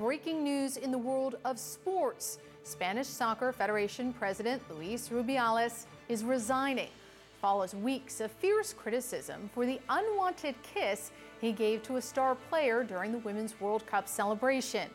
Breaking 0.00 0.42
news 0.42 0.76
in 0.76 0.90
the 0.90 0.98
world 0.98 1.36
of 1.44 1.56
sports. 1.56 2.38
Spanish 2.64 3.06
Soccer 3.06 3.52
Federation 3.52 4.12
President 4.12 4.60
Luis 4.68 5.08
Rubiales 5.08 5.86
is 6.08 6.24
resigning. 6.24 6.88
Follows 7.40 7.76
weeks 7.76 8.20
of 8.20 8.32
fierce 8.32 8.72
criticism 8.72 9.48
for 9.54 9.64
the 9.64 9.78
unwanted 9.88 10.56
kiss 10.64 11.12
he 11.40 11.52
gave 11.52 11.84
to 11.84 11.94
a 11.94 12.02
star 12.02 12.34
player 12.34 12.82
during 12.82 13.12
the 13.12 13.18
Women's 13.18 13.60
World 13.60 13.86
Cup 13.86 14.08
celebration. 14.08 14.90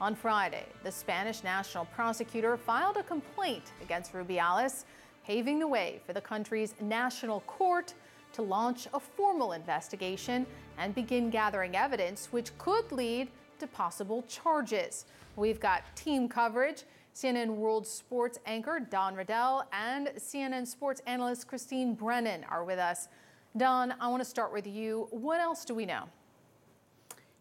On 0.00 0.14
Friday, 0.14 0.66
the 0.84 0.92
Spanish 0.92 1.42
national 1.42 1.86
prosecutor 1.86 2.56
filed 2.56 2.96
a 2.96 3.02
complaint 3.02 3.72
against 3.82 4.12
Rubiales, 4.12 4.84
paving 5.26 5.58
the 5.58 5.66
way 5.66 6.00
for 6.06 6.12
the 6.12 6.20
country's 6.20 6.76
national 6.80 7.40
court 7.40 7.92
to 8.34 8.42
launch 8.42 8.86
a 8.94 9.00
formal 9.00 9.50
investigation 9.50 10.46
and 10.78 10.94
begin 10.94 11.28
gathering 11.28 11.74
evidence 11.74 12.28
which 12.30 12.56
could 12.56 12.92
lead 12.92 13.28
to 13.64 13.74
possible 13.74 14.22
charges. 14.28 15.06
We've 15.36 15.60
got 15.60 15.82
team 15.96 16.28
coverage. 16.28 16.84
CNN 17.14 17.54
World 17.54 17.86
Sports 17.86 18.40
anchor 18.44 18.80
Don 18.80 19.14
Riddell 19.14 19.62
and 19.72 20.08
CNN 20.18 20.66
Sports 20.66 21.00
analyst 21.06 21.46
Christine 21.46 21.94
Brennan 21.94 22.44
are 22.50 22.64
with 22.64 22.78
us. 22.78 23.08
Don, 23.56 23.94
I 24.00 24.08
want 24.08 24.20
to 24.20 24.28
start 24.28 24.52
with 24.52 24.66
you. 24.66 25.06
What 25.10 25.40
else 25.40 25.64
do 25.64 25.74
we 25.74 25.86
know? 25.86 26.04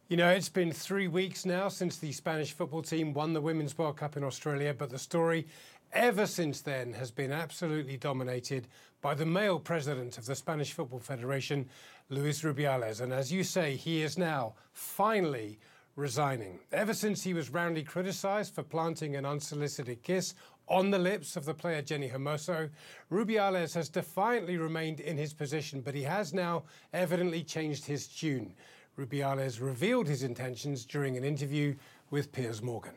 You 0.09 0.17
know, 0.17 0.29
it's 0.29 0.49
been 0.49 0.71
three 0.71 1.07
weeks 1.07 1.43
now 1.43 1.69
since 1.69 1.97
the 1.97 2.11
Spanish 2.11 2.53
football 2.53 2.83
team 2.83 3.13
won 3.13 3.33
the 3.33 3.41
Women's 3.41 3.75
World 3.77 3.97
Cup 3.97 4.15
in 4.15 4.23
Australia, 4.23 4.75
but 4.77 4.91
the 4.91 4.99
story 4.99 5.47
ever 5.91 6.27
since 6.27 6.61
then 6.61 6.93
has 6.93 7.09
been 7.09 7.31
absolutely 7.31 7.97
dominated 7.97 8.67
by 9.01 9.15
the 9.15 9.25
male 9.25 9.59
president 9.59 10.17
of 10.19 10.25
the 10.25 10.35
Spanish 10.35 10.71
Football 10.73 10.99
Federation, 10.99 11.67
Luis 12.09 12.41
Rubiales. 12.43 13.01
And 13.01 13.11
as 13.11 13.31
you 13.31 13.43
say, 13.43 13.75
he 13.75 14.03
is 14.03 14.17
now 14.17 14.53
finally 14.71 15.59
resigning. 15.95 16.59
Ever 16.71 16.93
since 16.93 17.23
he 17.23 17.33
was 17.33 17.49
roundly 17.49 17.83
criticised 17.83 18.53
for 18.53 18.63
planting 18.63 19.15
an 19.15 19.25
unsolicited 19.25 20.01
kiss 20.03 20.33
on 20.67 20.91
the 20.91 20.99
lips 20.99 21.35
of 21.35 21.45
the 21.45 21.53
player 21.53 21.81
Jenni 21.81 22.11
Hermoso, 22.11 22.69
Rubiales 23.11 23.73
has 23.75 23.89
defiantly 23.89 24.57
remained 24.57 24.99
in 24.99 25.17
his 25.17 25.33
position, 25.33 25.81
but 25.81 25.93
he 25.93 26.03
has 26.03 26.33
now 26.33 26.63
evidently 26.93 27.43
changed 27.43 27.85
his 27.85 28.07
tune. 28.07 28.53
Rubiales 28.97 29.61
revealed 29.61 30.07
his 30.07 30.23
intentions 30.23 30.85
during 30.85 31.17
an 31.17 31.23
interview 31.23 31.75
with 32.11 32.31
Piers 32.31 32.61
Morgan. 32.61 32.93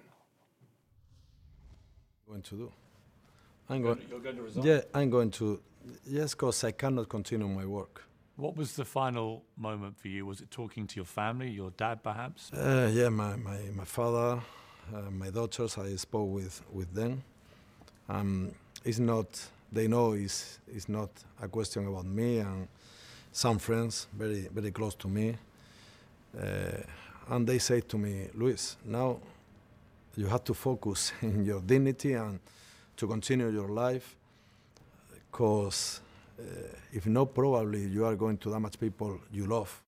Going 2.29 2.43
to 2.43 2.57
do? 2.57 2.73
I'm 3.69 3.83
going. 3.83 4.01
You're 4.11 4.21
going 4.21 4.37
to 4.37 4.43
resign. 4.43 4.65
Yeah, 4.65 4.81
I'm 4.95 5.11
going 5.11 5.31
to. 5.33 5.61
Yes, 6.07 6.35
because 6.35 6.65
I 6.65 6.73
cannot 6.73 7.09
continue 7.09 7.47
my 7.49 7.65
work. 7.65 8.03
What 8.37 8.55
was 8.55 8.75
the 8.75 8.85
final 8.85 9.43
moment 9.57 9.97
for 9.99 10.09
you? 10.09 10.27
Was 10.27 10.43
it 10.43 10.51
talking 10.51 10.87
to 10.89 10.97
your 10.97 11.07
family, 11.07 11.49
your 11.49 11.71
dad 11.71 12.03
perhaps? 12.03 12.53
Uh, 12.53 12.91
yeah, 12.93 13.09
my, 13.09 13.35
my, 13.37 13.59
my 13.75 13.85
father, 13.85 14.43
uh, 14.95 15.11
my 15.11 15.31
daughters, 15.31 15.79
I 15.79 15.97
spoke 15.97 16.31
with, 16.31 16.61
with 16.71 16.93
them. 16.93 17.23
Um, 18.11 18.53
it's 18.85 18.99
not, 18.99 19.27
they 19.73 19.89
know 19.89 20.13
it's, 20.13 20.59
it's 20.69 20.87
not 20.87 21.09
a 21.41 21.49
question 21.49 21.89
about 21.89 22.05
me 22.05 22.39
and 22.41 22.69
some 23.33 23.59
friends 23.59 24.07
very, 24.13 24.49
very 24.53 24.71
close 24.71 24.95
to 24.97 25.09
me. 25.09 25.37
Uh, 26.39 26.83
and 27.31 27.47
they 27.47 27.59
say 27.59 27.81
to 27.81 27.97
me, 27.97 28.29
Luis, 28.35 28.77
now 28.85 29.19
you 30.15 30.27
have 30.27 30.45
to 30.45 30.53
focus 30.53 31.13
in 31.23 31.43
your 31.47 31.63
dignity 31.63 32.13
and 32.13 32.39
to 32.99 33.07
continue 33.07 33.49
your 33.49 33.69
life 33.69 34.15
because 35.15 36.03
uh, 36.39 36.43
if 36.93 37.07
not, 37.07 37.35
probably 37.35 37.87
you 37.87 38.05
are 38.05 38.17
going 38.17 38.39
to 38.39 38.51
damage 38.51 38.79
people 38.79 39.19
you 39.31 39.47
love. 39.47 39.83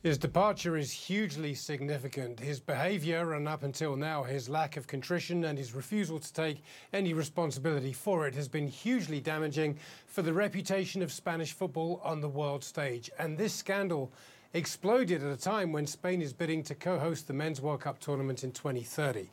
His 0.00 0.16
departure 0.16 0.76
is 0.76 0.92
hugely 0.92 1.54
significant. 1.54 2.38
His 2.38 2.60
behaviour, 2.60 3.34
and 3.34 3.48
up 3.48 3.64
until 3.64 3.96
now, 3.96 4.22
his 4.22 4.48
lack 4.48 4.76
of 4.76 4.86
contrition 4.86 5.44
and 5.44 5.58
his 5.58 5.74
refusal 5.74 6.20
to 6.20 6.32
take 6.32 6.62
any 6.92 7.12
responsibility 7.14 7.92
for 7.92 8.28
it, 8.28 8.34
has 8.36 8.46
been 8.46 8.68
hugely 8.68 9.20
damaging 9.20 9.76
for 10.06 10.22
the 10.22 10.32
reputation 10.32 11.02
of 11.02 11.12
Spanish 11.12 11.52
football 11.52 12.00
on 12.04 12.20
the 12.20 12.28
world 12.28 12.62
stage. 12.62 13.10
And 13.18 13.36
this 13.36 13.52
scandal 13.52 14.12
exploded 14.54 15.24
at 15.24 15.32
a 15.32 15.36
time 15.36 15.72
when 15.72 15.86
Spain 15.86 16.22
is 16.22 16.32
bidding 16.32 16.62
to 16.62 16.76
co 16.76 16.98
host 17.00 17.26
the 17.26 17.34
Men's 17.34 17.60
World 17.60 17.80
Cup 17.80 17.98
tournament 17.98 18.44
in 18.44 18.52
2030. 18.52 19.28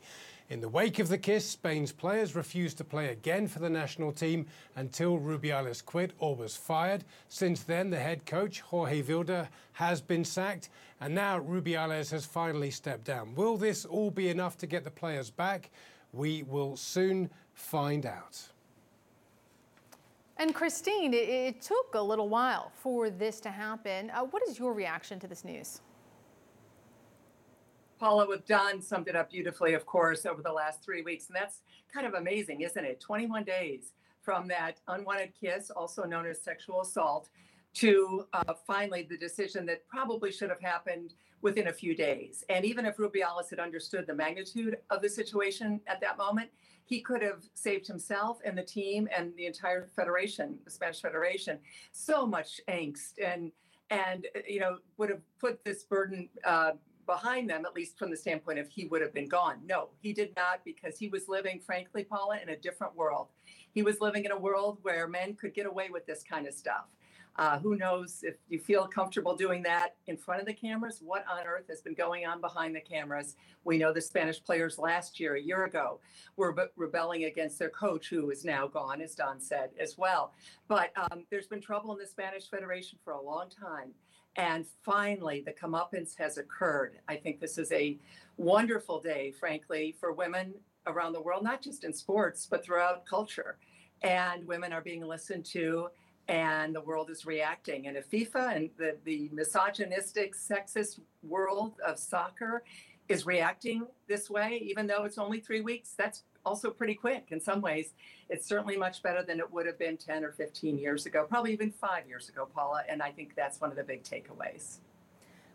In 0.48 0.60
the 0.60 0.68
wake 0.68 1.00
of 1.00 1.08
the 1.08 1.18
kiss, 1.18 1.44
Spain's 1.44 1.90
players 1.90 2.36
refused 2.36 2.78
to 2.78 2.84
play 2.84 3.08
again 3.08 3.48
for 3.48 3.58
the 3.58 3.68
national 3.68 4.12
team 4.12 4.46
until 4.76 5.18
Rubiales 5.18 5.84
quit 5.84 6.12
or 6.18 6.36
was 6.36 6.56
fired. 6.56 7.04
Since 7.28 7.64
then, 7.64 7.90
the 7.90 7.98
head 7.98 8.26
coach, 8.26 8.60
Jorge 8.60 9.02
Vilda, 9.02 9.48
has 9.72 10.00
been 10.00 10.24
sacked, 10.24 10.68
and 11.00 11.12
now 11.12 11.40
Rubiales 11.40 12.12
has 12.12 12.24
finally 12.24 12.70
stepped 12.70 13.04
down. 13.04 13.34
Will 13.34 13.56
this 13.56 13.84
all 13.84 14.12
be 14.12 14.28
enough 14.28 14.56
to 14.58 14.68
get 14.68 14.84
the 14.84 14.90
players 14.90 15.30
back? 15.30 15.70
We 16.12 16.44
will 16.44 16.76
soon 16.76 17.28
find 17.54 18.06
out. 18.06 18.40
And 20.36 20.54
Christine, 20.54 21.12
it, 21.12 21.60
took 21.60 21.94
a 21.94 22.00
little 22.00 22.28
while 22.28 22.70
for 22.74 23.10
this 23.10 23.40
to 23.40 23.50
happen. 23.50 24.10
Uh, 24.10 24.20
what 24.20 24.42
is 24.46 24.58
your 24.58 24.74
reaction 24.74 25.18
to 25.20 25.26
this 25.26 25.44
news? 25.44 25.80
Paula 27.98 28.26
with 28.26 28.46
Don 28.46 28.80
summed 28.80 29.08
it 29.08 29.16
up 29.16 29.30
beautifully, 29.30 29.74
of 29.74 29.86
course, 29.86 30.26
over 30.26 30.42
the 30.42 30.52
last 30.52 30.82
three 30.82 31.02
weeks. 31.02 31.28
And 31.28 31.36
that's 31.36 31.62
kind 31.92 32.06
of 32.06 32.14
amazing, 32.14 32.60
isn't 32.60 32.84
it? 32.84 33.00
21 33.00 33.44
days 33.44 33.92
from 34.22 34.48
that 34.48 34.80
unwanted 34.88 35.32
kiss, 35.38 35.70
also 35.70 36.04
known 36.04 36.26
as 36.26 36.40
sexual 36.40 36.80
assault, 36.80 37.28
to 37.74 38.26
uh, 38.32 38.54
finally 38.66 39.06
the 39.08 39.16
decision 39.16 39.66
that 39.66 39.86
probably 39.86 40.32
should 40.32 40.50
have 40.50 40.60
happened 40.60 41.14
within 41.42 41.68
a 41.68 41.72
few 41.72 41.94
days. 41.94 42.44
And 42.48 42.64
even 42.64 42.86
if 42.86 42.96
Rubiales 42.96 43.50
had 43.50 43.60
understood 43.60 44.06
the 44.06 44.14
magnitude 44.14 44.78
of 44.90 45.02
the 45.02 45.08
situation 45.08 45.80
at 45.86 46.00
that 46.00 46.18
moment, 46.18 46.50
he 46.86 47.00
could 47.00 47.22
have 47.22 47.44
saved 47.54 47.86
himself 47.86 48.38
and 48.44 48.56
the 48.56 48.62
team 48.62 49.08
and 49.16 49.34
the 49.36 49.46
entire 49.46 49.86
federation, 49.94 50.58
the 50.64 50.70
Spanish 50.70 51.00
Federation, 51.00 51.58
so 51.92 52.26
much 52.26 52.60
angst 52.68 53.14
and 53.24 53.52
and 53.90 54.26
you 54.48 54.58
know 54.58 54.78
would 54.96 55.10
have 55.10 55.20
put 55.38 55.64
this 55.64 55.84
burden 55.84 56.28
uh, 56.44 56.72
behind 57.06 57.48
them, 57.48 57.64
at 57.64 57.74
least 57.74 57.98
from 57.98 58.10
the 58.10 58.16
standpoint 58.16 58.58
of 58.58 58.68
he 58.68 58.86
would 58.86 59.00
have 59.00 59.14
been 59.14 59.28
gone. 59.28 59.60
No, 59.64 59.88
he 60.00 60.12
did 60.12 60.34
not 60.36 60.60
because 60.64 60.98
he 60.98 61.08
was 61.08 61.28
living, 61.28 61.60
frankly, 61.60 62.04
Paula, 62.04 62.38
in 62.42 62.50
a 62.50 62.56
different 62.56 62.96
world. 62.96 63.28
He 63.72 63.82
was 63.82 64.00
living 64.00 64.24
in 64.24 64.32
a 64.32 64.38
world 64.38 64.78
where 64.82 65.06
men 65.06 65.34
could 65.34 65.54
get 65.54 65.66
away 65.66 65.88
with 65.90 66.06
this 66.06 66.22
kind 66.22 66.46
of 66.46 66.54
stuff. 66.54 66.86
Uh, 67.38 67.58
who 67.58 67.76
knows 67.76 68.20
if 68.22 68.36
you 68.48 68.58
feel 68.58 68.86
comfortable 68.86 69.36
doing 69.36 69.62
that 69.62 69.96
in 70.06 70.16
front 70.16 70.40
of 70.40 70.46
the 70.46 70.54
cameras? 70.54 71.02
What 71.04 71.24
on 71.30 71.46
earth 71.46 71.66
has 71.68 71.82
been 71.82 71.92
going 71.92 72.26
on 72.26 72.40
behind 72.40 72.74
the 72.74 72.80
cameras? 72.80 73.36
We 73.64 73.76
know 73.76 73.92
the 73.92 74.00
Spanish 74.00 74.42
players 74.42 74.78
last 74.78 75.20
year, 75.20 75.34
a 75.34 75.40
year 75.40 75.64
ago, 75.64 76.00
were 76.36 76.52
be- 76.52 76.62
rebelling 76.76 77.24
against 77.24 77.58
their 77.58 77.68
coach, 77.68 78.08
who 78.08 78.30
is 78.30 78.44
now 78.44 78.66
gone, 78.66 79.02
as 79.02 79.14
Don 79.14 79.38
said 79.38 79.70
as 79.78 79.98
well. 79.98 80.32
But 80.66 80.92
um, 80.96 81.24
there's 81.30 81.46
been 81.46 81.60
trouble 81.60 81.92
in 81.92 81.98
the 81.98 82.06
Spanish 82.06 82.48
Federation 82.48 82.98
for 83.04 83.12
a 83.12 83.20
long 83.20 83.50
time. 83.50 83.92
And 84.36 84.66
finally, 84.82 85.42
the 85.44 85.52
comeuppance 85.52 86.16
has 86.18 86.36
occurred. 86.36 86.98
I 87.08 87.16
think 87.16 87.40
this 87.40 87.56
is 87.56 87.72
a 87.72 87.98
wonderful 88.36 89.00
day, 89.00 89.32
frankly, 89.32 89.96
for 89.98 90.12
women 90.12 90.54
around 90.86 91.14
the 91.14 91.20
world, 91.20 91.42
not 91.42 91.62
just 91.62 91.84
in 91.84 91.92
sports, 91.92 92.46
but 92.48 92.64
throughout 92.64 93.06
culture. 93.06 93.56
And 94.02 94.46
women 94.46 94.72
are 94.72 94.82
being 94.82 95.04
listened 95.04 95.46
to, 95.46 95.88
and 96.28 96.74
the 96.74 96.82
world 96.82 97.08
is 97.08 97.24
reacting. 97.24 97.86
And 97.86 97.96
if 97.96 98.10
FIFA 98.10 98.56
and 98.56 98.70
the, 98.76 98.96
the 99.04 99.30
misogynistic, 99.32 100.34
sexist 100.34 101.00
world 101.22 101.74
of 101.84 101.98
soccer 101.98 102.62
is 103.08 103.26
reacting 103.26 103.86
this 104.08 104.28
way, 104.30 104.62
even 104.64 104.86
though 104.86 105.04
it's 105.04 105.18
only 105.18 105.40
three 105.40 105.60
weeks, 105.60 105.94
that's 105.96 106.22
also 106.44 106.70
pretty 106.70 106.94
quick 106.94 107.26
in 107.30 107.40
some 107.40 107.60
ways. 107.60 107.94
It's 108.30 108.46
certainly 108.46 108.76
much 108.76 109.02
better 109.02 109.22
than 109.22 109.38
it 109.38 109.52
would 109.52 109.66
have 109.66 109.78
been 109.78 109.96
10 109.96 110.24
or 110.24 110.32
15 110.32 110.78
years 110.78 111.06
ago, 111.06 111.26
probably 111.28 111.52
even 111.52 111.70
five 111.70 112.06
years 112.08 112.28
ago, 112.28 112.48
Paula. 112.52 112.82
And 112.88 113.02
I 113.02 113.10
think 113.10 113.34
that's 113.34 113.60
one 113.60 113.70
of 113.70 113.76
the 113.76 113.84
big 113.84 114.02
takeaways. 114.04 114.78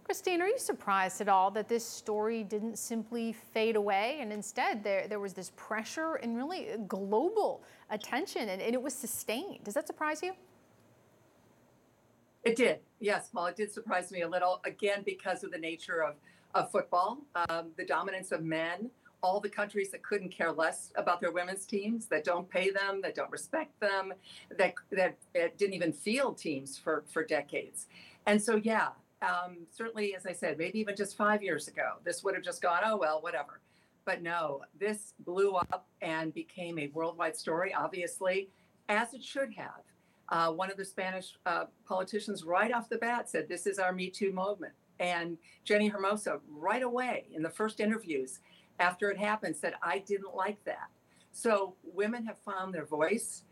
Christine, 0.03 0.41
are 0.41 0.47
you 0.47 0.57
surprised 0.57 1.21
at 1.21 1.29
all 1.29 1.51
that 1.51 1.69
this 1.69 1.85
story 1.85 2.43
didn't 2.43 2.77
simply 2.77 3.31
fade 3.31 3.75
away 3.75 4.17
and 4.19 4.33
instead 4.33 4.83
there, 4.83 5.07
there 5.07 5.19
was 5.19 5.33
this 5.33 5.51
pressure 5.55 6.15
and 6.15 6.35
really 6.35 6.69
global 6.87 7.63
attention 7.89 8.49
and, 8.49 8.61
and 8.61 8.73
it 8.73 8.81
was 8.81 8.93
sustained? 8.93 9.63
Does 9.63 9.75
that 9.75 9.87
surprise 9.87 10.21
you? 10.21 10.33
It 12.43 12.55
did, 12.55 12.79
yes. 12.99 13.29
Well, 13.33 13.45
it 13.45 13.55
did 13.55 13.71
surprise 13.71 14.11
me 14.11 14.21
a 14.21 14.27
little, 14.27 14.61
again, 14.65 15.03
because 15.05 15.43
of 15.43 15.51
the 15.51 15.59
nature 15.59 16.03
of, 16.03 16.15
of 16.55 16.71
football, 16.71 17.19
um, 17.49 17.67
the 17.77 17.85
dominance 17.85 18.31
of 18.31 18.43
men, 18.43 18.89
all 19.21 19.39
the 19.39 19.49
countries 19.49 19.91
that 19.91 20.01
couldn't 20.01 20.29
care 20.29 20.51
less 20.51 20.91
about 20.95 21.21
their 21.21 21.31
women's 21.31 21.65
teams, 21.65 22.07
that 22.07 22.23
don't 22.23 22.49
pay 22.49 22.71
them, 22.71 22.99
that 23.03 23.13
don't 23.13 23.29
respect 23.31 23.79
them, 23.79 24.13
that 24.57 24.73
that, 24.91 25.15
that 25.35 25.57
didn't 25.57 25.75
even 25.75 25.93
field 25.93 26.37
teams 26.37 26.77
for 26.77 27.03
for 27.13 27.23
decades. 27.23 27.87
And 28.25 28.41
so, 28.41 28.55
yeah, 28.55 28.89
um, 29.21 29.57
certainly, 29.69 30.15
as 30.15 30.25
I 30.25 30.33
said, 30.33 30.57
maybe 30.57 30.79
even 30.79 30.95
just 30.95 31.15
five 31.15 31.43
years 31.43 31.67
ago, 31.67 31.97
this 32.03 32.23
would 32.23 32.33
have 32.33 32.43
just 32.43 32.61
gone, 32.61 32.81
oh 32.83 32.97
well, 32.97 33.21
whatever. 33.21 33.61
But 34.03 34.23
no, 34.23 34.63
this 34.79 35.13
blew 35.19 35.53
up 35.53 35.87
and 36.01 36.33
became 36.33 36.79
a 36.79 36.87
worldwide 36.87 37.37
story, 37.37 37.71
obviously, 37.71 38.49
as 38.89 39.13
it 39.13 39.23
should 39.23 39.53
have. 39.53 39.83
Uh, 40.31 40.51
one 40.51 40.71
of 40.71 40.77
the 40.77 40.85
Spanish 40.85 41.37
uh, 41.45 41.65
politicians, 41.85 42.43
right 42.43 42.71
off 42.71 42.89
the 42.89 42.97
bat, 42.97 43.29
said, 43.29 43.47
"This 43.47 43.67
is 43.67 43.77
our 43.77 43.91
Me 43.91 44.09
Too 44.09 44.31
movement." 44.31 44.73
And 45.01 45.39
Jenni 45.65 45.91
Hermoso, 45.91 46.41
right 46.47 46.83
away 46.83 47.25
in 47.33 47.41
the 47.41 47.49
first 47.49 47.79
interviews 47.79 48.39
after 48.79 49.09
it 49.09 49.17
happened, 49.17 49.57
said, 49.57 49.73
I 49.81 49.99
didn't 49.99 50.35
like 50.35 50.63
that. 50.65 50.89
So 51.31 51.75
women 51.83 52.23
have 52.25 52.37
found 52.39 52.73
their 52.73 52.85
voice. 52.85 53.43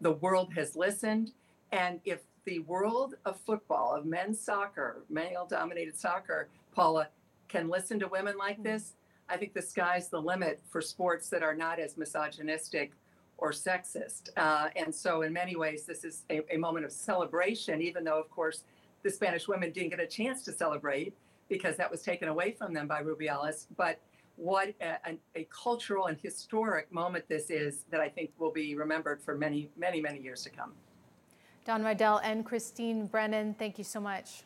The 0.00 0.12
world 0.12 0.54
has 0.54 0.76
listened. 0.76 1.32
And 1.72 2.00
if 2.06 2.20
the 2.46 2.60
world 2.60 3.16
of 3.26 3.38
football, 3.40 3.94
of 3.94 4.06
men's 4.06 4.40
soccer, 4.40 5.04
male 5.10 5.46
dominated 5.48 5.98
soccer, 5.98 6.48
Paula, 6.72 7.08
can 7.48 7.68
listen 7.68 8.00
to 8.00 8.08
women 8.08 8.38
like 8.38 8.62
this, 8.62 8.94
I 9.28 9.36
think 9.36 9.52
the 9.52 9.62
sky's 9.62 10.08
the 10.08 10.20
limit 10.20 10.62
for 10.70 10.80
sports 10.80 11.28
that 11.30 11.42
are 11.42 11.54
not 11.54 11.78
as 11.78 11.98
misogynistic 11.98 12.92
or 13.38 13.50
sexist. 13.50 14.30
Uh, 14.36 14.68
and 14.76 14.94
so, 14.94 15.22
in 15.22 15.32
many 15.32 15.56
ways, 15.56 15.84
this 15.84 16.04
is 16.04 16.24
a, 16.30 16.42
a 16.54 16.56
moment 16.56 16.84
of 16.84 16.92
celebration, 16.92 17.80
even 17.82 18.04
though, 18.04 18.18
of 18.18 18.30
course, 18.30 18.64
the 19.02 19.10
Spanish 19.10 19.48
women 19.48 19.70
didn't 19.70 19.90
get 19.90 20.00
a 20.00 20.06
chance 20.06 20.42
to 20.44 20.52
celebrate 20.52 21.14
because 21.48 21.76
that 21.76 21.90
was 21.90 22.02
taken 22.02 22.28
away 22.28 22.52
from 22.52 22.72
them 22.72 22.88
by 22.88 23.02
Rubiales. 23.02 23.66
But 23.76 24.00
what 24.36 24.74
a, 24.80 25.16
a, 25.36 25.46
cultural 25.50 26.06
and 26.06 26.18
historic 26.20 26.90
moment 26.92 27.24
this 27.28 27.50
is 27.50 27.84
that 27.90 28.00
I 28.00 28.08
think 28.08 28.30
will 28.38 28.50
be 28.50 28.74
remembered 28.74 29.22
for 29.22 29.36
many, 29.36 29.70
many, 29.76 30.00
many 30.00 30.20
years 30.20 30.42
to 30.44 30.50
come. 30.50 30.72
Don 31.64 31.84
Riddell 31.84 32.18
and 32.18 32.44
Christine 32.44 33.06
Brennan, 33.06 33.54
thank 33.58 33.78
you 33.78 33.84
so 33.84 34.00
much. 34.00 34.44